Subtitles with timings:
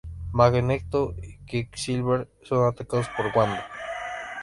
[0.33, 3.67] Magneto y Quicksilver son atacados por Wanda.